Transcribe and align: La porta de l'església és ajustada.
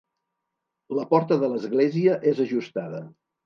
La 1.01 1.03
porta 1.11 1.39
de 1.45 1.51
l'església 1.53 2.19
és 2.35 2.43
ajustada. 2.49 3.07